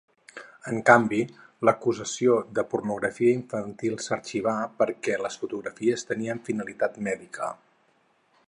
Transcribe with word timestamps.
En 0.69 0.77
canvi, 0.89 1.19
l'acusació 1.69 2.37
de 2.59 2.65
pornografia 2.71 3.35
infantil 3.41 3.99
s'arxiva 4.07 4.57
perquè 4.83 5.23
les 5.27 5.41
fotografies 5.43 6.09
tenien 6.13 6.43
finalitat 6.49 6.99
mèdica. 7.11 7.53